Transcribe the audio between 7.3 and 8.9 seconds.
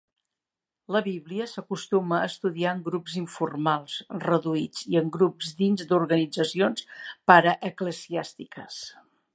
paraeclesiàstiques.